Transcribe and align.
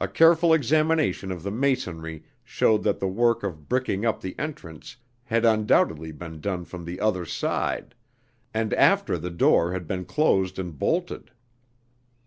A 0.00 0.08
careful 0.08 0.54
examination 0.54 1.30
of 1.30 1.42
the 1.42 1.50
masonry 1.50 2.24
showed 2.42 2.82
that 2.84 3.00
the 3.00 3.06
work 3.06 3.42
of 3.42 3.68
bricking 3.68 4.06
up 4.06 4.22
the 4.22 4.34
entrance 4.38 4.96
had 5.24 5.44
undoubtedly 5.44 6.10
been 6.10 6.40
done 6.40 6.64
from 6.64 6.86
the 6.86 7.00
other 7.00 7.26
side, 7.26 7.94
and 8.54 8.72
after 8.72 9.18
the 9.18 9.28
door 9.30 9.72
had 9.74 9.86
been 9.86 10.06
closed 10.06 10.58
and 10.58 10.78
bolted. 10.78 11.32